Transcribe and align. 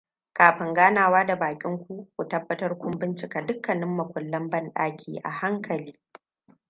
Kafin 0.33 0.73
ganawa 0.73 1.23
da 1.25 1.35
baƙin 1.35 1.77
ku, 1.87 2.07
ku 2.17 2.25
tabbatar 2.27 2.77
kun 2.77 2.99
bincika 2.99 3.41
dukkanin 3.41 3.87
makullan 3.89 4.49
banɗaki 4.49 5.19
a 5.23 5.29
hankali. 5.29 5.99